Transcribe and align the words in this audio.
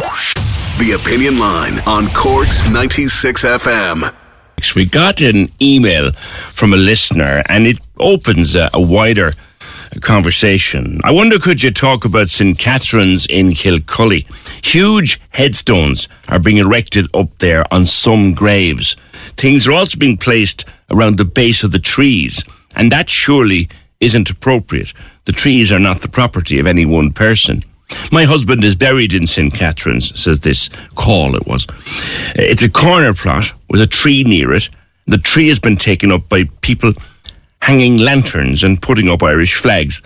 The 0.00 0.92
Opinion 0.92 1.38
Line 1.38 1.78
on 1.86 2.08
Corks 2.14 2.70
96 2.70 3.44
FM. 3.44 4.74
We 4.74 4.86
got 4.86 5.20
an 5.20 5.52
email 5.60 6.12
from 6.12 6.72
a 6.72 6.78
listener 6.78 7.42
and 7.50 7.66
it 7.66 7.78
opens 7.98 8.54
a, 8.54 8.70
a 8.72 8.80
wider 8.80 9.32
conversation. 10.00 11.00
I 11.04 11.10
wonder 11.10 11.38
could 11.38 11.62
you 11.62 11.70
talk 11.70 12.06
about 12.06 12.30
St. 12.30 12.58
Catherine's 12.58 13.26
in 13.26 13.52
Kilcully? 13.52 14.26
Huge 14.64 15.20
headstones 15.30 16.08
are 16.28 16.38
being 16.38 16.56
erected 16.56 17.06
up 17.12 17.36
there 17.38 17.70
on 17.70 17.84
some 17.84 18.32
graves. 18.32 18.96
Things 19.36 19.68
are 19.68 19.72
also 19.72 19.98
being 19.98 20.16
placed 20.16 20.64
around 20.90 21.18
the 21.18 21.26
base 21.26 21.62
of 21.62 21.72
the 21.72 21.78
trees, 21.78 22.42
and 22.74 22.90
that 22.90 23.10
surely 23.10 23.68
isn't 24.00 24.30
appropriate. 24.30 24.94
The 25.26 25.32
trees 25.32 25.70
are 25.70 25.78
not 25.78 26.00
the 26.00 26.08
property 26.08 26.58
of 26.58 26.66
any 26.66 26.86
one 26.86 27.12
person. 27.12 27.64
My 28.12 28.24
husband 28.24 28.64
is 28.64 28.74
buried 28.74 29.12
in 29.12 29.26
St. 29.26 29.52
Catherine's, 29.52 30.18
says 30.20 30.40
this 30.40 30.68
call 30.94 31.34
it 31.36 31.46
was. 31.46 31.66
Uh, 31.68 31.74
it's 32.36 32.62
a 32.62 32.70
corner 32.70 33.14
plot 33.14 33.52
with 33.68 33.80
a 33.80 33.86
tree 33.86 34.24
near 34.24 34.52
it. 34.54 34.68
The 35.06 35.18
tree 35.18 35.48
has 35.48 35.58
been 35.58 35.76
taken 35.76 36.12
up 36.12 36.28
by 36.28 36.44
people 36.60 36.92
hanging 37.62 37.98
lanterns 37.98 38.64
and 38.64 38.80
putting 38.80 39.08
up 39.08 39.22
Irish 39.22 39.54
flags. 39.54 40.02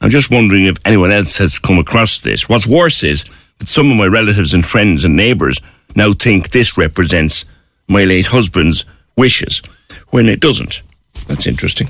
I'm 0.00 0.10
just 0.10 0.30
wondering 0.30 0.66
if 0.66 0.76
anyone 0.84 1.12
else 1.12 1.38
has 1.38 1.58
come 1.58 1.78
across 1.78 2.20
this. 2.20 2.48
What's 2.48 2.66
worse 2.66 3.02
is 3.02 3.24
that 3.58 3.68
some 3.68 3.90
of 3.90 3.96
my 3.96 4.06
relatives 4.06 4.54
and 4.54 4.66
friends 4.66 5.04
and 5.04 5.16
neighbours 5.16 5.58
now 5.94 6.12
think 6.12 6.50
this 6.50 6.76
represents 6.76 7.44
my 7.88 8.04
late 8.04 8.26
husband's 8.26 8.84
wishes, 9.16 9.62
when 10.10 10.28
it 10.28 10.40
doesn't. 10.40 10.82
That's 11.26 11.46
interesting. 11.46 11.88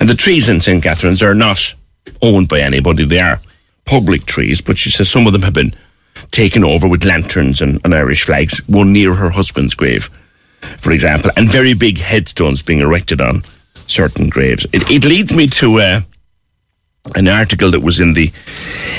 And 0.00 0.08
the 0.08 0.14
trees 0.14 0.48
in 0.48 0.60
St. 0.60 0.82
Catherine's 0.82 1.22
are 1.22 1.34
not 1.34 1.74
owned 2.22 2.48
by 2.48 2.60
anybody. 2.60 3.04
They 3.04 3.20
are 3.20 3.40
public 3.88 4.26
trees, 4.26 4.60
but 4.60 4.76
she 4.76 4.90
says 4.90 5.08
some 5.08 5.26
of 5.26 5.32
them 5.32 5.40
have 5.42 5.54
been 5.54 5.74
taken 6.30 6.62
over 6.62 6.86
with 6.86 7.04
lanterns 7.06 7.62
and, 7.62 7.80
and 7.84 7.94
Irish 7.94 8.24
flags, 8.24 8.58
one 8.68 8.92
near 8.92 9.14
her 9.14 9.30
husband's 9.30 9.72
grave, 9.72 10.10
for 10.76 10.92
example, 10.92 11.30
and 11.38 11.48
very 11.48 11.72
big 11.72 11.96
headstones 11.96 12.60
being 12.60 12.80
erected 12.80 13.22
on 13.22 13.44
certain 13.86 14.28
graves. 14.28 14.66
It, 14.74 14.90
it 14.90 15.04
leads 15.06 15.32
me 15.32 15.46
to 15.46 15.80
uh, 15.80 16.00
an 17.14 17.28
article 17.28 17.70
that 17.70 17.80
was 17.80 17.98
in 17.98 18.12
the 18.12 18.30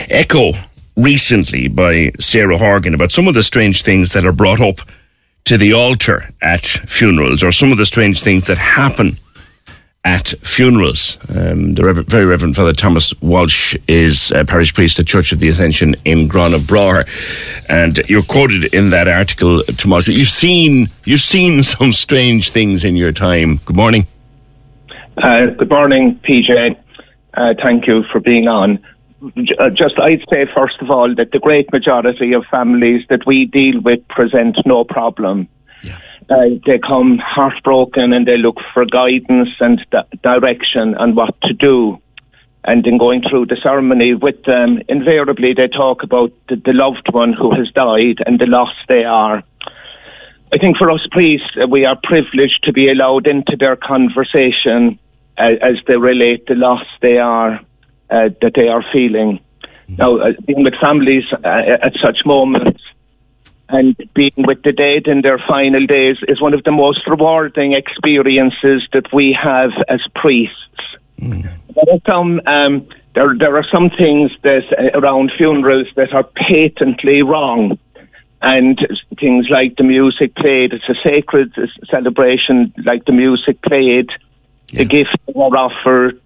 Echo 0.09 0.53
recently 0.95 1.67
by 1.67 2.11
Sarah 2.19 2.57
Horgan 2.57 2.95
about 2.95 3.11
some 3.11 3.27
of 3.27 3.35
the 3.35 3.43
strange 3.43 3.83
things 3.83 4.13
that 4.13 4.25
are 4.25 4.33
brought 4.33 4.59
up 4.59 4.79
to 5.45 5.57
the 5.57 5.73
altar 5.73 6.33
at 6.41 6.65
funerals 6.65 7.43
or 7.43 7.51
some 7.51 7.71
of 7.71 7.77
the 7.77 7.85
strange 7.85 8.23
things 8.23 8.47
that 8.47 8.57
happen 8.57 9.17
at 10.05 10.29
funerals. 10.41 11.17
Um, 11.35 11.75
the 11.75 11.83
Reverend, 11.83 12.09
very 12.09 12.25
Reverend 12.25 12.55
Father 12.55 12.73
Thomas 12.73 13.13
Walsh 13.21 13.75
is 13.87 14.31
a 14.31 14.45
parish 14.45 14.73
priest 14.73 14.99
at 14.99 15.07
Church 15.07 15.31
of 15.31 15.39
the 15.39 15.49
Ascension 15.49 15.95
in 16.05 16.27
Grana 16.27 16.57
and 17.67 17.97
you're 18.09 18.23
quoted 18.23 18.73
in 18.73 18.91
that 18.91 19.07
article, 19.07 19.63
Thomas. 19.77 20.07
You've 20.07 20.27
seen 20.27 20.87
you've 21.05 21.21
seen 21.21 21.63
some 21.75 21.91
strange 21.91 22.51
things 22.51 22.83
in 22.83 22.95
your 22.95 23.11
time. 23.11 23.57
Good 23.65 23.75
morning. 23.75 24.07
Uh, 25.17 25.47
good 25.47 25.69
morning, 25.69 26.19
PJ. 26.23 26.77
Uh, 27.33 27.53
thank 27.61 27.85
you 27.87 28.03
for 28.11 28.19
being 28.19 28.47
on. 28.47 28.79
Uh, 29.59 29.69
just, 29.69 29.99
I'd 29.99 30.23
say 30.29 30.45
first 30.55 30.81
of 30.81 30.89
all 30.89 31.13
that 31.15 31.31
the 31.31 31.39
great 31.39 31.71
majority 31.73 32.31
of 32.31 32.45
families 32.45 33.05
that 33.09 33.25
we 33.25 33.45
deal 33.45 33.81
with 33.81 34.07
present 34.07 34.57
no 34.65 34.85
problem 34.85 35.49
uh, 36.29 36.45
they 36.65 36.79
come 36.79 37.17
heartbroken 37.17 38.13
and 38.13 38.27
they 38.27 38.37
look 38.37 38.57
for 38.73 38.85
guidance 38.85 39.49
and 39.59 39.85
di- 39.91 40.03
direction 40.21 40.95
on 40.95 41.15
what 41.15 41.39
to 41.41 41.53
do. 41.53 41.99
And 42.65 42.85
in 42.85 42.97
going 42.97 43.23
through 43.23 43.47
the 43.47 43.55
ceremony 43.55 44.13
with 44.13 44.43
them, 44.43 44.81
invariably 44.89 45.53
they 45.53 45.67
talk 45.67 46.03
about 46.03 46.31
the, 46.49 46.57
the 46.57 46.73
loved 46.73 47.11
one 47.11 47.33
who 47.33 47.55
has 47.55 47.71
died 47.71 48.17
and 48.25 48.39
the 48.39 48.45
loss 48.45 48.73
they 48.87 49.05
are. 49.05 49.43
I 50.51 50.57
think 50.57 50.77
for 50.77 50.91
us 50.91 51.05
priests, 51.11 51.51
uh, 51.61 51.67
we 51.67 51.85
are 51.85 51.97
privileged 52.03 52.63
to 52.63 52.73
be 52.73 52.89
allowed 52.89 53.27
into 53.27 53.55
their 53.57 53.75
conversation 53.75 54.99
uh, 55.37 55.55
as 55.61 55.77
they 55.87 55.97
relate 55.97 56.47
the 56.47 56.55
loss 56.55 56.85
they 57.01 57.17
are 57.17 57.61
uh, 58.09 58.29
that 58.41 58.53
they 58.55 58.67
are 58.67 58.83
feeling. 58.91 59.39
Now, 59.97 60.17
uh, 60.17 60.33
being 60.45 60.63
with 60.63 60.75
families 60.75 61.23
uh, 61.43 61.77
at 61.81 61.93
such 61.99 62.25
moments, 62.25 62.78
and 63.69 63.95
being 64.13 64.33
with 64.37 64.63
the 64.63 64.71
dead 64.71 65.07
in 65.07 65.21
their 65.21 65.37
final 65.37 65.85
days 65.85 66.17
is 66.27 66.41
one 66.41 66.53
of 66.53 66.63
the 66.63 66.71
most 66.71 67.07
rewarding 67.07 67.73
experiences 67.73 68.87
that 68.93 69.13
we 69.13 69.31
have 69.31 69.71
as 69.87 70.01
priests. 70.15 70.55
Mm. 71.21 71.49
There 71.75 71.93
are 71.93 71.99
some 72.05 72.41
um, 72.47 72.87
there 73.13 73.35
there 73.37 73.55
are 73.55 73.65
some 73.71 73.89
things 73.91 74.31
that 74.41 74.63
uh, 74.77 74.97
around 74.99 75.31
funerals 75.37 75.87
that 75.95 76.13
are 76.13 76.23
patently 76.23 77.21
wrong, 77.21 77.77
and 78.41 78.79
things 79.19 79.49
like 79.49 79.75
the 79.75 79.83
music 79.83 80.35
played. 80.35 80.73
It's 80.73 80.89
a 80.89 80.95
sacred 81.03 81.53
celebration, 81.89 82.73
like 82.83 83.05
the 83.05 83.11
music 83.11 83.61
played, 83.61 84.09
yeah. 84.71 84.79
the 84.79 84.85
gifts 84.85 85.15
were 85.27 85.55
offered, 85.55 86.21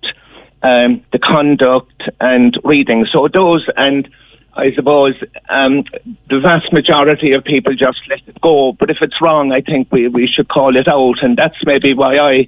um, 0.61 1.03
the 1.11 1.19
conduct 1.19 2.09
and 2.21 2.57
reading. 2.63 3.05
So 3.11 3.27
those 3.27 3.67
and 3.75 4.07
I 4.55 4.71
suppose 4.73 5.15
um, 5.49 5.83
the 6.29 6.39
vast 6.39 6.71
majority 6.71 7.33
of 7.33 7.43
people 7.43 7.73
just 7.75 7.99
let 8.09 8.19
it 8.27 8.39
go. 8.41 8.73
But 8.73 8.89
if 8.89 8.97
it's 9.01 9.19
wrong, 9.19 9.51
I 9.51 9.61
think 9.61 9.91
we, 9.91 10.07
we 10.07 10.27
should 10.27 10.47
call 10.47 10.75
it 10.75 10.87
out, 10.87 11.23
and 11.23 11.35
that's 11.35 11.57
maybe 11.65 11.93
why 11.93 12.17
I 12.17 12.47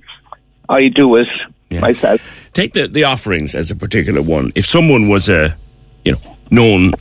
I 0.69 0.89
do 0.89 1.15
it 1.15 1.27
yeah. 1.69 1.79
myself. 1.79 2.21
Take 2.53 2.73
the 2.73 2.87
the 2.87 3.03
offerings 3.03 3.55
as 3.55 3.71
a 3.71 3.75
particular 3.75 4.21
one. 4.21 4.51
If 4.55 4.65
someone 4.65 5.09
was 5.09 5.29
a 5.29 5.57
you 6.03 6.13
know 6.13 6.37
known 6.51 6.93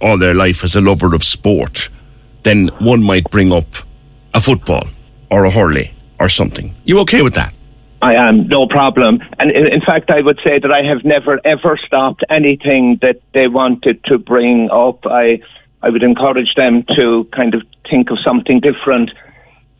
all 0.00 0.18
their 0.18 0.34
life 0.34 0.64
as 0.64 0.74
a 0.74 0.80
lover 0.80 1.14
of 1.14 1.22
sport, 1.22 1.88
then 2.42 2.68
one 2.78 3.02
might 3.02 3.30
bring 3.30 3.52
up 3.52 3.66
a 4.34 4.40
football 4.40 4.88
or 5.30 5.44
a 5.44 5.50
hurley 5.50 5.94
or 6.18 6.28
something. 6.28 6.74
You 6.84 7.00
okay 7.00 7.22
with 7.22 7.34
that? 7.34 7.54
I 8.02 8.14
am, 8.14 8.46
no 8.48 8.66
problem. 8.66 9.20
And 9.38 9.50
in, 9.50 9.66
in, 9.66 9.80
fact, 9.80 10.10
I 10.10 10.20
would 10.20 10.38
say 10.44 10.58
that 10.58 10.70
I 10.70 10.82
have 10.82 11.04
never 11.04 11.40
ever 11.44 11.78
stopped 11.78 12.22
anything 12.28 12.98
that 13.02 13.20
they 13.32 13.48
wanted 13.48 14.04
to 14.04 14.18
bring 14.18 14.70
up. 14.70 15.06
I, 15.06 15.40
I 15.82 15.90
would 15.90 16.02
encourage 16.02 16.54
them 16.56 16.84
to 16.96 17.24
kind 17.32 17.54
of 17.54 17.62
think 17.88 18.10
of 18.10 18.18
something 18.20 18.60
different. 18.60 19.10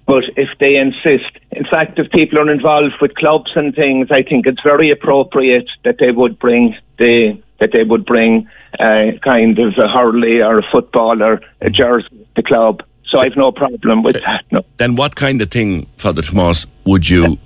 But 0.06 0.24
if 0.36 0.48
they 0.60 0.76
insist, 0.76 1.30
in 1.50 1.64
fact, 1.64 1.98
if 1.98 2.10
people 2.10 2.38
are 2.38 2.50
involved 2.50 2.94
with 3.00 3.14
clubs 3.16 3.50
and 3.56 3.74
things, 3.74 4.08
I 4.10 4.22
think 4.22 4.46
it's 4.46 4.62
very 4.62 4.90
appropriate 4.90 5.68
that 5.84 5.96
they 5.98 6.12
would 6.12 6.38
bring 6.38 6.76
the 6.98 7.42
that 7.58 7.72
they 7.72 7.84
would 7.84 8.04
bring 8.04 8.48
uh, 8.78 9.12
kind 9.22 9.58
of 9.58 9.78
a 9.78 9.88
hurley 9.88 10.42
or 10.42 10.58
a 10.58 10.62
football 10.70 11.22
or 11.22 11.40
a 11.60 11.70
jersey 11.70 12.08
to 12.10 12.26
the 12.36 12.42
club. 12.42 12.82
So 13.08 13.18
I've 13.18 13.36
no 13.36 13.50
problem 13.50 14.02
with 14.02 14.14
that. 14.14 14.44
No. 14.50 14.62
Then 14.76 14.94
what 14.96 15.16
kind 15.16 15.40
of 15.40 15.50
thing, 15.50 15.86
Father 15.96 16.22
Tomas, 16.22 16.66
would 16.84 17.08
you 17.08 17.38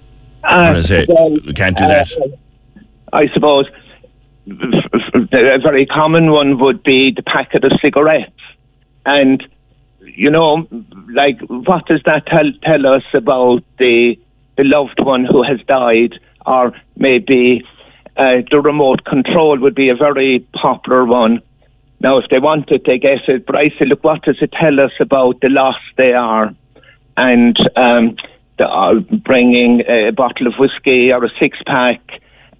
uh, 0.45 0.83
say, 0.83 1.07
we 1.09 1.53
can't 1.53 1.77
do 1.77 1.87
that. 1.87 2.11
Uh, 2.13 2.29
I 3.13 3.29
suppose 3.35 3.67
a 4.49 5.59
very 5.59 5.87
common 5.87 6.31
one 6.31 6.59
would 6.59 6.83
be 6.83 7.11
the 7.11 7.23
packet 7.23 7.65
of 7.65 7.73
cigarettes. 7.81 8.33
And, 9.05 9.47
you 10.01 10.31
know, 10.31 10.67
like, 11.11 11.41
what 11.43 11.87
does 11.87 12.03
that 12.05 12.27
tell, 12.27 12.51
tell 12.63 12.87
us 12.87 13.05
about 13.15 13.65
the, 13.79 14.19
the 14.57 14.65
loved 14.65 15.01
one 15.01 15.25
who 15.25 15.43
has 15.43 15.61
died? 15.67 16.19
Or 16.47 16.73
maybe 16.97 17.67
uh, 18.17 18.39
the 18.51 18.61
remote 18.61 19.05
control 19.05 19.59
would 19.59 19.75
be 19.75 19.89
a 19.89 19.95
very 19.95 20.41
popular 20.55 21.05
one. 21.05 21.43
Now, 22.01 22.17
if 22.19 22.29
they 22.31 22.39
want 22.39 22.71
it, 22.71 22.85
they 22.87 22.99
get 22.99 23.29
it. 23.29 23.45
But 23.47 23.57
I 23.57 23.69
say, 23.79 23.85
look, 23.85 24.03
what 24.03 24.23
does 24.23 24.39
it 24.41 24.53
tell 24.53 24.81
us 24.81 24.93
about 25.01 25.41
the 25.43 25.51
loss 25.51 25.77
they 25.97 26.15
are? 26.15 26.55
And 27.17 27.57
um, 27.77 28.17
bringing 29.25 29.83
a 29.89 30.11
bottle 30.11 30.47
of 30.47 30.55
whiskey 30.59 31.13
or 31.13 31.25
a 31.25 31.31
six 31.39 31.59
pack, 31.67 32.01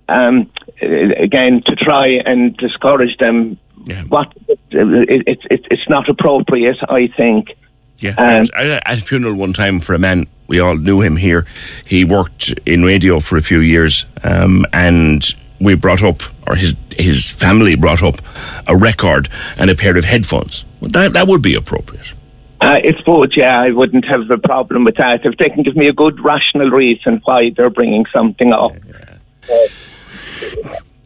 um, 0.09 0.51
again, 0.81 1.63
to 1.67 1.77
try 1.77 2.09
and 2.25 2.57
discourage 2.57 3.17
them. 3.19 3.59
Yeah. 3.85 4.03
What 4.05 4.33
it, 4.49 4.59
it, 4.71 5.39
it, 5.51 5.67
it's 5.71 5.89
not 5.89 6.09
appropriate, 6.09 6.77
I 6.89 7.09
think. 7.17 7.57
Yeah, 7.99 8.15
Um, 8.17 8.17
I 8.27 8.41
was 8.41 8.51
at 8.87 8.99
a 8.99 9.01
funeral 9.01 9.35
one 9.35 9.53
time 9.53 9.81
for 9.81 9.95
a 9.95 9.99
man. 9.99 10.27
We 10.47 10.59
all 10.61 10.77
knew 10.77 11.01
him 11.01 11.17
here. 11.17 11.47
He 11.85 12.05
worked 12.05 12.53
in 12.67 12.83
radio 12.83 13.21
for 13.21 13.37
a 13.37 13.43
few 13.43 13.61
years, 13.61 14.07
um, 14.25 14.67
and 14.73 15.25
we 15.61 15.75
brought 15.75 16.03
up, 16.03 16.23
or 16.47 16.57
his 16.57 16.75
his 16.97 17.31
family 17.31 17.75
brought 17.77 18.03
up, 18.03 18.21
a 18.67 18.77
record 18.77 19.29
and 19.59 19.71
a 19.71 19.75
pair 19.75 19.97
of 19.97 20.05
headphones. 20.05 20.65
Well, 20.81 20.91
that 20.91 21.13
that 21.13 21.29
would 21.29 21.43
be 21.43 21.55
appropriate. 21.55 22.15
Uh, 22.61 22.79
it's 22.85 23.01
both, 23.03 23.31
yeah, 23.35 23.59
I 23.59 23.71
wouldn't 23.71 24.05
have 24.05 24.31
a 24.31 24.37
problem 24.37 24.85
with 24.85 24.97
that. 24.97 25.25
If 25.25 25.39
they 25.39 25.49
can 25.49 25.63
give 25.63 25.77
me 25.77 25.89
a 25.89 25.95
good 25.95 26.23
rational 26.23 26.71
reason 26.71 27.23
why 27.25 27.51
they're 27.57 27.71
bringing 27.71 28.05
something 28.13 28.53
up. 28.53 28.73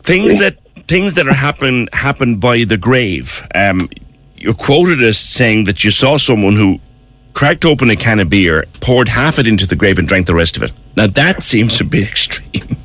Things 0.02 0.40
that 0.40 0.58
things 0.86 1.14
that 1.14 1.26
are 1.26 1.32
happen 1.32 1.88
happen 1.92 2.36
by 2.36 2.64
the 2.64 2.76
grave. 2.76 3.46
Um, 3.54 3.88
you're 4.36 4.52
quoted 4.52 5.02
as 5.02 5.16
saying 5.16 5.64
that 5.64 5.82
you 5.82 5.90
saw 5.90 6.18
someone 6.18 6.56
who 6.56 6.78
cracked 7.32 7.64
open 7.64 7.88
a 7.88 7.96
can 7.96 8.20
of 8.20 8.28
beer, 8.28 8.64
poured 8.80 9.08
half 9.08 9.38
it 9.38 9.46
into 9.46 9.66
the 9.66 9.76
grave, 9.76 9.98
and 9.98 10.06
drank 10.06 10.26
the 10.26 10.34
rest 10.34 10.58
of 10.58 10.62
it. 10.62 10.72
Now 10.96 11.06
that 11.06 11.42
seems 11.42 11.80
a 11.80 11.84
bit 11.84 12.02
extreme. 12.10 12.76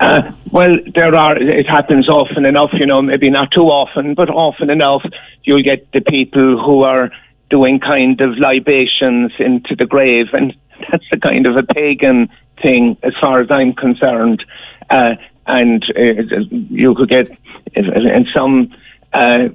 Uh, 0.00 0.32
well, 0.50 0.78
there 0.94 1.14
are. 1.14 1.36
It 1.36 1.68
happens 1.68 2.08
often 2.08 2.44
enough, 2.44 2.70
you 2.72 2.86
know. 2.86 3.02
Maybe 3.02 3.30
not 3.30 3.50
too 3.50 3.68
often, 3.68 4.14
but 4.14 4.30
often 4.30 4.70
enough, 4.70 5.02
you'll 5.44 5.62
get 5.62 5.90
the 5.92 6.00
people 6.00 6.62
who 6.64 6.82
are 6.82 7.10
doing 7.50 7.80
kind 7.80 8.20
of 8.20 8.36
libations 8.38 9.32
into 9.38 9.74
the 9.76 9.86
grave, 9.86 10.26
and 10.32 10.54
that's 10.90 11.04
a 11.12 11.18
kind 11.18 11.46
of 11.46 11.56
a 11.56 11.62
pagan 11.62 12.28
thing, 12.62 12.96
as 13.02 13.14
far 13.20 13.40
as 13.40 13.50
I'm 13.50 13.74
concerned. 13.74 14.44
Uh, 14.90 15.14
and 15.46 15.82
uh, 15.96 16.22
you 16.50 16.94
could 16.94 17.08
get 17.08 17.30
in 17.74 18.26
some. 18.34 18.74
Uh, 19.12 19.48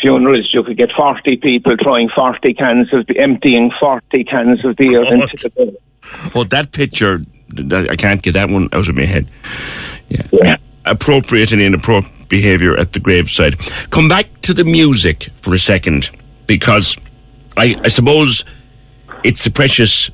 Funerals, 0.00 0.48
you 0.54 0.62
could 0.62 0.78
get 0.78 0.90
40 0.96 1.36
people 1.36 1.76
throwing 1.82 2.08
40 2.08 2.54
cans 2.54 2.90
of, 2.94 3.04
emptying 3.16 3.70
40 3.78 4.24
cans 4.24 4.64
of 4.64 4.76
beer 4.76 5.02
into 5.02 5.36
the 5.36 5.50
grave. 5.50 5.76
Well, 6.34 6.44
that 6.44 6.72
picture, 6.72 7.20
I 7.70 7.96
can't 7.96 8.22
get 8.22 8.32
that 8.32 8.48
one 8.48 8.70
out 8.72 8.88
of 8.88 8.94
my 8.94 9.04
head. 9.04 9.30
Yeah. 10.08 10.22
Yeah. 10.32 10.56
Appropriate 10.86 11.52
and 11.52 11.60
inappropriate 11.60 12.20
behaviour 12.30 12.78
at 12.78 12.94
the 12.94 13.00
graveside. 13.00 13.58
Come 13.90 14.08
back 14.08 14.40
to 14.42 14.54
the 14.54 14.64
music 14.64 15.28
for 15.42 15.52
a 15.52 15.58
second, 15.58 16.08
because 16.46 16.96
I, 17.60 17.76
I 17.84 17.88
suppose 17.88 18.46
it's 19.22 19.44
a 19.46 19.50
precious 19.50 20.10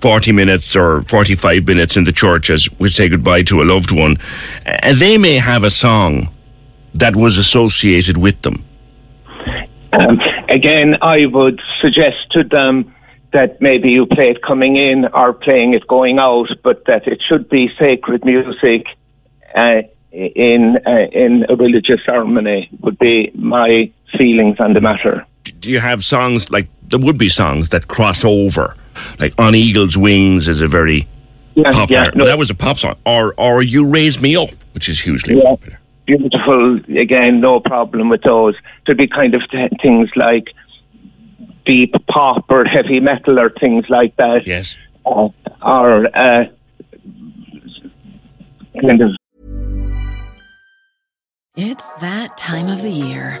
40 0.00 0.32
minutes 0.32 0.74
or 0.74 1.02
45 1.02 1.64
minutes 1.64 1.96
in 1.96 2.02
the 2.02 2.10
church 2.10 2.50
as 2.50 2.68
we 2.80 2.88
say 2.88 3.08
goodbye 3.08 3.42
to 3.42 3.62
a 3.62 3.64
loved 3.64 3.92
one. 3.92 4.16
And 4.64 4.98
they 4.98 5.16
may 5.16 5.36
have 5.36 5.62
a 5.62 5.70
song 5.70 6.34
that 6.94 7.14
was 7.14 7.38
associated 7.38 8.16
with 8.16 8.42
them. 8.42 8.64
Um, 9.92 10.18
again, 10.48 10.96
I 11.02 11.26
would 11.26 11.60
suggest 11.80 12.32
to 12.32 12.42
them 12.42 12.92
that 13.32 13.60
maybe 13.60 13.90
you 13.90 14.04
play 14.04 14.30
it 14.30 14.42
coming 14.42 14.74
in 14.74 15.04
or 15.14 15.34
playing 15.34 15.74
it 15.74 15.86
going 15.86 16.18
out, 16.18 16.48
but 16.64 16.84
that 16.86 17.06
it 17.06 17.22
should 17.28 17.48
be 17.48 17.70
sacred 17.78 18.24
music 18.24 18.86
uh, 19.54 19.82
in 20.10 20.78
uh, 20.84 21.06
in 21.12 21.46
a 21.48 21.54
religious 21.54 22.00
ceremony. 22.04 22.68
Would 22.80 22.98
be 22.98 23.30
my 23.34 23.92
feelings 24.18 24.58
on 24.58 24.72
the 24.72 24.80
matter. 24.80 25.24
Do 25.60 25.70
you 25.70 25.80
have 25.80 26.04
songs 26.04 26.50
like 26.50 26.68
there 26.88 26.98
would 27.00 27.18
be 27.18 27.28
songs 27.28 27.68
that 27.70 27.88
cross 27.88 28.24
over 28.24 28.74
like 29.18 29.32
on 29.38 29.54
eagle's 29.54 29.96
wings 29.96 30.48
is 30.48 30.60
a 30.62 30.68
very 30.68 31.06
Yeah, 31.54 31.70
popular 31.70 32.04
yeah, 32.04 32.10
no. 32.14 32.24
that 32.26 32.38
was 32.38 32.50
a 32.50 32.54
pop 32.54 32.78
song 32.78 32.96
or 33.04 33.34
or 33.36 33.62
you 33.62 33.86
raise 33.88 34.20
me 34.20 34.36
up 34.36 34.50
which 34.74 34.88
is 34.88 35.00
hugely 35.00 35.36
Yeah. 35.36 35.50
popular 35.50 35.78
Beautiful. 36.06 36.76
Again, 36.96 37.40
no 37.40 37.58
problem 37.58 38.08
with 38.10 38.22
those. 38.22 38.54
There'd 38.86 38.96
be 38.96 39.08
kind 39.08 39.34
of 39.34 39.42
th- 39.50 39.72
things 39.82 40.08
like 40.14 40.46
deep 41.64 41.96
pop 42.06 42.44
or 42.48 42.64
heavy 42.64 43.00
metal 43.00 43.40
or 43.40 43.50
things 43.50 43.84
like 43.88 44.14
that. 44.16 44.46
yes 44.46 44.76
Uh, 45.04 45.30
or 45.62 46.06
uh, 46.16 46.44
kind 48.80 49.00
of 49.02 49.10
It's 51.56 51.92
that 51.96 52.36
time 52.38 52.68
of 52.68 52.82
the 52.82 52.90
year. 52.90 53.40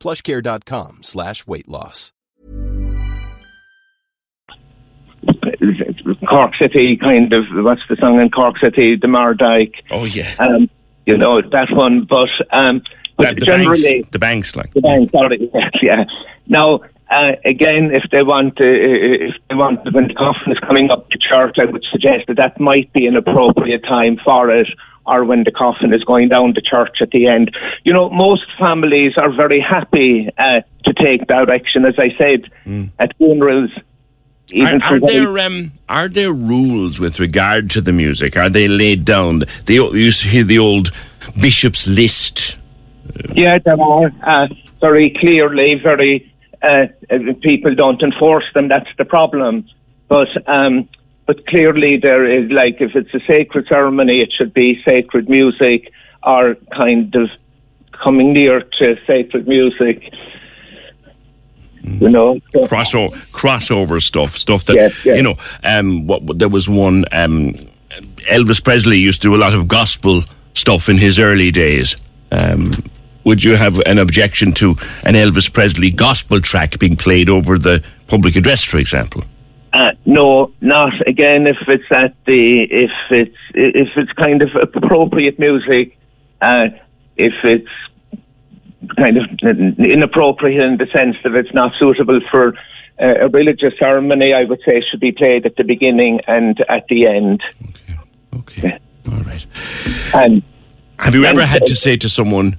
plushcare.com 0.00 1.02
slash 1.02 1.46
weight 1.46 1.68
loss. 1.68 2.12
Cork 6.28 6.54
City, 6.56 6.96
kind 6.96 7.32
of, 7.32 7.44
what's 7.52 7.82
the 7.88 7.96
song 7.96 8.20
in 8.20 8.30
Cork 8.30 8.58
City? 8.58 8.96
The 8.96 9.06
Mardyke. 9.06 9.74
oh 9.90 10.04
yeah 10.04 10.34
Um, 10.38 10.70
you 11.06 11.16
know, 11.16 11.40
that 11.40 11.68
one. 11.72 12.04
But, 12.04 12.28
um, 12.50 12.82
but 13.16 13.34
the, 13.34 13.40
the 13.40 13.46
generally, 13.46 13.82
banks 13.82 14.08
the 14.10 14.18
banks 14.18 14.56
like 14.56 14.72
the 14.72 14.80
bank, 14.80 15.10
sorry, 15.10 15.50
yes, 15.52 15.70
yeah. 15.82 16.04
Now, 16.46 16.80
uh, 17.10 17.32
again, 17.44 17.92
if 17.92 18.04
they 18.12 18.22
want, 18.22 18.56
to, 18.56 18.64
if 18.64 19.34
they 19.48 19.56
want, 19.56 19.92
when 19.92 20.06
the 20.08 20.14
coffin 20.14 20.52
is 20.52 20.58
coming 20.60 20.90
up 20.90 21.10
to 21.10 21.18
church, 21.18 21.56
I 21.58 21.64
would 21.64 21.84
suggest 21.90 22.28
that 22.28 22.36
that 22.36 22.60
might 22.60 22.92
be 22.92 23.06
an 23.06 23.16
appropriate 23.16 23.82
time 23.82 24.18
for 24.24 24.50
it, 24.50 24.68
or 25.06 25.24
when 25.24 25.42
the 25.42 25.50
coffin 25.50 25.92
is 25.92 26.04
going 26.04 26.28
down 26.28 26.54
to 26.54 26.60
church 26.60 26.98
at 27.00 27.10
the 27.10 27.26
end. 27.26 27.50
You 27.82 27.92
know, 27.92 28.10
most 28.10 28.44
families 28.58 29.14
are 29.16 29.32
very 29.32 29.60
happy 29.60 30.28
uh, 30.38 30.60
to 30.84 30.94
take 30.94 31.26
that 31.26 31.50
action, 31.50 31.84
as 31.84 31.94
I 31.98 32.14
said, 32.16 32.48
at 33.00 33.16
funerals. 33.16 33.70
are, 33.76 33.82
Even 34.52 34.82
are 34.82 35.00
for 35.00 35.06
there 35.06 35.38
um, 35.40 35.72
are 35.88 36.08
there 36.08 36.32
rules 36.32 37.00
with 37.00 37.18
regard 37.18 37.70
to 37.70 37.80
the 37.80 37.92
music? 37.92 38.36
Are 38.36 38.48
they 38.48 38.68
laid 38.68 39.04
down? 39.04 39.40
The, 39.66 39.74
you 39.74 39.94
used 39.94 40.22
hear 40.22 40.44
the 40.44 40.60
old 40.60 40.90
bishop's 41.40 41.88
list. 41.88 42.56
Yeah, 43.34 43.58
there 43.58 43.80
are 43.80 44.12
uh, 44.22 44.48
very 44.80 45.10
clearly, 45.18 45.74
very 45.74 46.29
uh, 46.62 46.86
uh, 47.10 47.18
people 47.40 47.74
don't 47.74 48.02
enforce 48.02 48.44
them. 48.54 48.68
That's 48.68 48.90
the 48.98 49.04
problem. 49.04 49.66
But 50.08 50.28
um, 50.48 50.88
but 51.26 51.46
clearly, 51.46 51.96
there 51.96 52.24
is 52.26 52.50
like 52.50 52.80
if 52.80 52.94
it's 52.96 53.14
a 53.14 53.20
sacred 53.26 53.66
ceremony, 53.68 54.20
it 54.20 54.32
should 54.32 54.52
be 54.52 54.82
sacred 54.84 55.28
music 55.28 55.92
or 56.22 56.56
kind 56.76 57.14
of 57.14 57.30
coming 57.92 58.32
near 58.32 58.62
to 58.78 58.96
sacred 59.06 59.46
music. 59.46 60.12
You 61.82 62.10
know, 62.10 62.38
so, 62.52 62.66
crossover 62.66 63.10
crossover 63.32 64.02
stuff, 64.02 64.36
stuff 64.36 64.64
that 64.66 64.74
Yes, 64.76 65.04
yes. 65.04 65.16
you 65.16 65.22
know. 65.22 65.36
Um, 65.64 66.06
what, 66.06 66.22
what- 66.22 66.38
there 66.38 66.48
was 66.48 66.68
one. 66.68 67.04
Um, 67.10 67.54
Elvis 68.30 68.62
Presley 68.62 68.98
used 68.98 69.22
to 69.22 69.28
do 69.28 69.34
a 69.34 69.38
lot 69.38 69.54
of 69.54 69.66
gospel 69.66 70.22
stuff 70.54 70.88
in 70.88 70.98
his 70.98 71.18
early 71.18 71.50
days. 71.50 71.96
Um, 72.30 72.72
would 73.24 73.42
you 73.44 73.56
have 73.56 73.78
an 73.80 73.98
objection 73.98 74.52
to 74.54 74.70
an 75.04 75.14
Elvis 75.14 75.52
Presley 75.52 75.90
gospel 75.90 76.40
track 76.40 76.78
being 76.78 76.96
played 76.96 77.28
over 77.28 77.58
the 77.58 77.82
public 78.06 78.36
address, 78.36 78.64
for 78.64 78.78
example? 78.78 79.22
Uh, 79.72 79.92
no, 80.04 80.52
not 80.60 80.92
again. 81.06 81.46
If 81.46 81.58
it's 81.68 81.84
at 81.92 82.14
the, 82.26 82.62
if 82.64 82.90
it's 83.10 83.36
if 83.54 83.88
it's 83.96 84.12
kind 84.12 84.42
of 84.42 84.48
appropriate 84.56 85.38
music, 85.38 85.96
uh, 86.40 86.68
if 87.16 87.34
it's 87.44 87.68
kind 88.96 89.16
of 89.16 89.24
inappropriate 89.78 90.60
in 90.60 90.76
the 90.78 90.86
sense 90.92 91.16
that 91.22 91.34
it's 91.34 91.52
not 91.54 91.72
suitable 91.78 92.20
for 92.30 92.54
uh, 93.00 93.14
a 93.26 93.28
religious 93.28 93.74
ceremony, 93.78 94.32
I 94.32 94.44
would 94.44 94.60
say 94.66 94.78
it 94.78 94.84
should 94.90 95.00
be 95.00 95.12
played 95.12 95.46
at 95.46 95.54
the 95.56 95.64
beginning 95.64 96.20
and 96.26 96.58
at 96.68 96.86
the 96.88 97.06
end. 97.06 97.40
Okay, 98.34 98.58
Okay. 98.66 98.78
all 99.12 99.20
right. 99.20 99.46
And 100.14 100.42
Have 100.98 101.14
you 101.14 101.24
ever 101.26 101.42
And- 101.42 101.48
had 101.50 101.66
to 101.66 101.76
say 101.76 101.96
to 101.98 102.08
someone, 102.08 102.56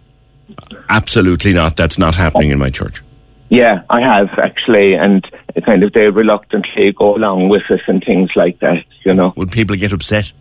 "Absolutely 0.89 1.53
not. 1.53 1.75
That's 1.77 1.97
not 1.97 2.15
happening 2.15 2.51
in 2.51 2.59
my 2.59 2.69
church"? 2.69 3.01
yeah, 3.49 3.81
I 3.89 3.99
have 3.99 4.29
actually, 4.39 4.93
and 4.93 5.25
kind 5.65 5.83
of 5.83 5.91
they 5.91 6.09
reluctantly 6.09 6.93
go 6.93 7.15
along 7.15 7.49
with 7.49 7.63
us 7.69 7.81
and 7.87 8.01
things 8.03 8.29
like 8.35 8.59
that. 8.59 8.83
You 9.05 9.13
know. 9.13 9.33
Would 9.35 9.51
people 9.51 9.75
get 9.75 9.91
upset? 9.93 10.31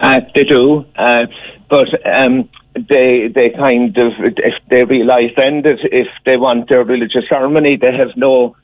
Uh, 0.00 0.20
they 0.34 0.44
do, 0.44 0.84
uh, 0.96 1.26
but 1.68 1.88
um, 2.06 2.48
they 2.88 3.28
they 3.28 3.50
kind 3.50 3.96
of 3.98 4.12
if 4.20 4.54
they 4.70 4.84
realise 4.84 5.30
then 5.36 5.62
that 5.62 5.78
if 5.92 6.08
they 6.24 6.36
want 6.36 6.68
their 6.68 6.82
religious 6.84 7.28
ceremony, 7.28 7.76
they 7.76 7.92
have 7.92 8.16
no 8.16 8.56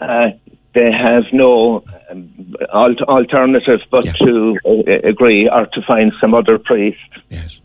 uh, 0.00 0.28
they 0.74 0.92
have 0.92 1.24
no 1.32 1.82
um, 2.10 2.54
al- 2.72 3.02
alternative 3.08 3.80
but 3.90 4.04
Yeah. 4.04 4.12
to 4.26 4.58
uh, 4.64 5.08
agree 5.08 5.48
or 5.48 5.66
to 5.66 5.82
find 5.82 6.12
some 6.20 6.34
other 6.34 6.58
priest. 6.58 6.98
Yes. 7.30 7.60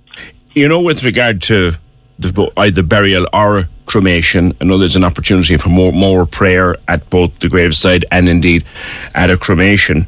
You 0.55 0.67
know, 0.67 0.81
with 0.81 1.03
regard 1.03 1.41
to 1.43 1.73
the, 2.21 2.51
either 2.57 2.83
burial 2.83 3.27
or 3.33 3.67
cremation, 3.85 4.55
I 4.61 4.65
know 4.65 4.77
there's 4.77 4.95
an 4.95 5.03
opportunity 5.03 5.57
for 5.57 5.69
more, 5.69 5.91
more 5.91 6.25
prayer 6.25 6.77
at 6.87 7.09
both 7.09 7.39
the 7.39 7.49
graveside 7.49 8.05
and 8.11 8.29
indeed 8.29 8.63
at 9.13 9.29
a 9.29 9.37
cremation. 9.37 10.07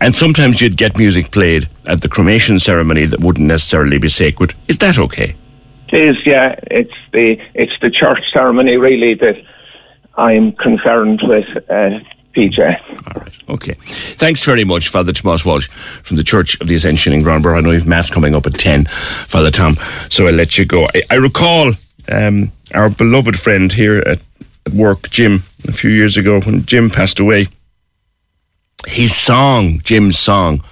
And 0.00 0.16
sometimes 0.16 0.60
you'd 0.60 0.76
get 0.76 0.96
music 0.96 1.30
played 1.30 1.68
at 1.86 2.00
the 2.00 2.08
cremation 2.08 2.58
ceremony 2.58 3.04
that 3.06 3.20
wouldn't 3.20 3.46
necessarily 3.46 3.98
be 3.98 4.08
sacred. 4.08 4.54
Is 4.68 4.78
that 4.78 4.98
okay? 4.98 5.34
It 5.88 6.00
is, 6.00 6.16
yeah. 6.24 6.58
It's 6.70 6.94
the 7.12 7.38
it's 7.54 7.78
the 7.82 7.90
church 7.90 8.24
ceremony 8.32 8.78
really 8.78 9.14
that 9.14 9.36
I'm 10.16 10.52
concerned 10.52 11.20
with, 11.22 11.46
uh, 11.70 12.00
PJ. 12.32 12.58
All 12.58 13.20
right. 13.20 13.38
Okay. 13.48 13.74
Thanks 13.84 14.44
very 14.44 14.64
much, 14.64 14.88
Father 14.88 15.12
Tomas 15.12 15.44
Walsh 15.44 15.68
from 16.02 16.16
the 16.16 16.24
Church 16.24 16.60
of 16.60 16.68
the 16.68 16.74
Ascension 16.74 17.12
in 17.12 17.22
Gurranabraher. 17.22 17.58
I 17.58 17.60
know 17.60 17.70
you've 17.70 17.86
Mass 17.86 18.10
coming 18.10 18.34
up 18.34 18.46
at 18.46 18.54
10, 18.54 18.86
Father 18.86 19.50
Tom, 19.50 19.76
so 20.08 20.26
I'll 20.26 20.34
let 20.34 20.58
you 20.58 20.64
go. 20.64 20.86
I, 20.94 21.02
I 21.10 21.14
recall 21.16 21.72
um, 22.10 22.52
our 22.74 22.88
beloved 22.88 23.38
friend 23.38 23.72
here 23.72 23.98
at, 23.98 24.20
at 24.66 24.72
work, 24.72 25.10
Jim, 25.10 25.42
a 25.66 25.72
few 25.72 25.90
years 25.90 26.16
ago 26.16 26.40
when 26.40 26.64
Jim 26.64 26.90
passed 26.90 27.20
away. 27.20 27.48
His 28.86 29.14
song, 29.14 29.80
Jim's 29.84 30.18
song, 30.18 30.62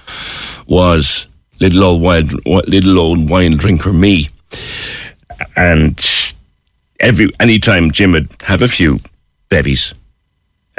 was 0.66 1.28
Little 1.60 1.84
Old 1.84 2.02
Wine, 2.02 2.28
Little 2.44 2.98
Old 2.98 3.28
Wine 3.30 3.56
Drinker 3.56 3.92
Me. 3.92 4.28
And 5.56 5.98
every 6.98 7.30
anytime 7.38 7.90
Jim 7.90 8.12
would 8.12 8.28
have 8.42 8.62
a 8.62 8.68
few 8.68 9.00
bevies, 9.48 9.94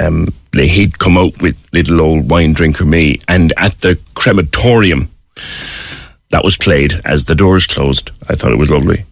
um, 0.02 0.28
he'd 0.54 0.98
come 0.98 1.16
out 1.16 1.40
with 1.40 1.56
little 1.72 2.00
old 2.00 2.30
wine 2.30 2.52
drinker 2.52 2.84
me, 2.84 3.20
and 3.28 3.52
at 3.56 3.80
the 3.80 3.98
crematorium, 4.14 5.10
that 6.30 6.44
was 6.44 6.56
played 6.56 6.94
as 7.04 7.26
the 7.26 7.34
doors 7.34 7.66
closed. 7.66 8.10
I 8.28 8.34
thought 8.34 8.52
it 8.52 8.58
was 8.58 8.70
lovely. 8.70 9.04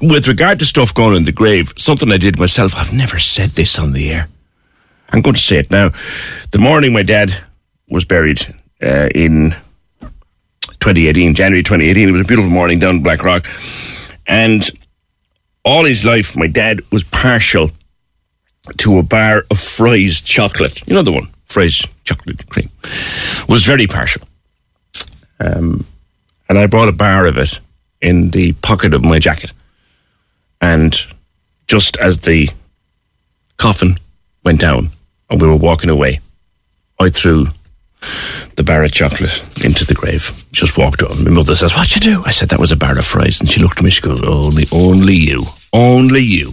With 0.00 0.28
regard 0.28 0.58
to 0.60 0.66
stuff 0.66 0.94
going 0.94 1.16
in 1.16 1.24
the 1.24 1.32
grave, 1.32 1.72
something 1.76 2.12
I 2.12 2.18
did 2.18 2.38
myself, 2.38 2.74
I've 2.76 2.92
never 2.92 3.18
said 3.18 3.50
this 3.50 3.78
on 3.78 3.92
the 3.92 4.10
air. 4.12 4.28
I'm 5.12 5.22
going 5.22 5.34
to 5.34 5.40
say 5.40 5.58
it 5.58 5.70
now. 5.70 5.90
The 6.52 6.58
morning 6.58 6.92
my 6.92 7.02
dad 7.02 7.32
was 7.88 8.04
buried 8.04 8.54
uh, 8.82 9.08
in 9.14 9.54
2018, 10.80 11.34
January 11.34 11.62
2018, 11.62 12.08
it 12.08 12.12
was 12.12 12.20
a 12.20 12.24
beautiful 12.24 12.50
morning 12.50 12.78
down 12.78 12.96
in 12.96 13.02
Blackrock, 13.02 13.46
and 14.26 14.68
all 15.64 15.84
his 15.84 16.04
life, 16.04 16.36
my 16.36 16.46
dad 16.46 16.80
was 16.92 17.04
partial 17.04 17.70
to 18.78 18.98
a 18.98 19.02
bar 19.02 19.44
of 19.50 19.58
Fry's 19.58 20.20
chocolate. 20.20 20.86
You 20.86 20.94
know 20.94 21.02
the 21.02 21.12
one, 21.12 21.28
Fry's 21.46 21.86
chocolate 22.04 22.48
cream. 22.48 22.70
Was 23.48 23.64
very 23.64 23.86
partial. 23.86 24.22
Um, 25.40 25.84
and 26.48 26.58
I 26.58 26.66
brought 26.66 26.88
a 26.88 26.92
bar 26.92 27.26
of 27.26 27.36
it 27.36 27.60
in 28.00 28.30
the 28.30 28.52
pocket 28.54 28.94
of 28.94 29.04
my 29.04 29.18
jacket. 29.18 29.52
And 30.60 30.96
just 31.66 31.96
as 31.98 32.20
the 32.20 32.48
coffin 33.56 33.98
went 34.44 34.60
down 34.60 34.90
and 35.30 35.40
we 35.40 35.48
were 35.48 35.56
walking 35.56 35.90
away, 35.90 36.20
I 36.98 37.10
threw 37.10 37.46
the 38.56 38.62
bar 38.62 38.84
of 38.84 38.92
chocolate 38.92 39.42
into 39.64 39.84
the 39.84 39.94
grave. 39.94 40.32
Just 40.52 40.78
walked 40.78 41.02
up. 41.02 41.16
My 41.18 41.30
mother 41.30 41.56
says, 41.56 41.74
What'd 41.74 41.94
you 41.94 42.00
do? 42.00 42.22
I 42.24 42.30
said, 42.30 42.50
That 42.50 42.60
was 42.60 42.72
a 42.72 42.76
bar 42.76 42.98
of 42.98 43.06
Fry's. 43.06 43.40
And 43.40 43.50
she 43.50 43.60
looked 43.60 43.78
at 43.78 43.84
me, 43.84 43.90
she 43.90 44.02
goes, 44.02 44.22
Only, 44.22 44.68
only 44.70 45.14
you. 45.14 45.44
Only 45.72 46.20
you. 46.20 46.52